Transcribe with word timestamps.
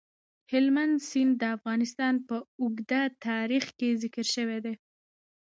هلمند 0.51 0.95
سیند 1.09 1.33
د 1.41 1.43
افغانستان 1.57 2.15
په 2.27 2.35
اوږده 2.61 3.01
تاریخ 3.27 3.65
کې 3.77 3.89
ذکر 4.01 4.25
شوی 4.35 4.59
دی. 4.65 4.73